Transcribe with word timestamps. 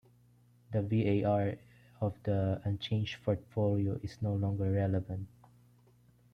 The 0.73 0.79
VaR 0.81 1.59
of 1.99 2.17
the 2.23 2.59
unchanged 2.65 3.23
portfolio 3.23 3.99
is 4.01 4.19
no 4.19 4.33
longer 4.33 4.71
relevant. 4.71 5.27